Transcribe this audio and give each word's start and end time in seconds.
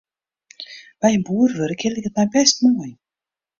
By 1.01 1.09
in 1.15 1.23
boer 1.27 1.49
wurkje 1.57 1.89
liket 1.93 2.15
my 2.17 2.25
bêst 2.33 2.57
moai. 2.63 2.91